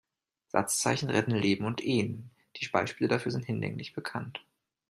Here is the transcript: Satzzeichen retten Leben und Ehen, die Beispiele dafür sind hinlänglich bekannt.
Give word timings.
Satzzeichen 0.47 1.11
retten 1.11 1.29
Leben 1.35 1.63
und 1.63 1.79
Ehen, 1.79 2.31
die 2.55 2.67
Beispiele 2.67 3.07
dafür 3.07 3.31
sind 3.31 3.45
hinlänglich 3.45 3.93
bekannt. 3.93 4.43